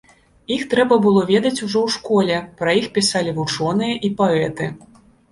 Іх 0.53 0.61
трэба 0.69 0.95
было 1.05 1.25
ведаць 1.31 1.63
ўжо 1.65 1.79
ў 1.81 1.89
школе, 1.95 2.37
пра 2.61 2.73
іх 2.79 2.87
пісалі 2.95 3.33
вучоныя 3.41 3.99
і 4.09 4.11
паэты. 4.23 4.71